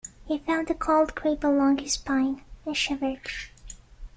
[0.25, 3.19] He felt the cold creep along his spine, and shivered.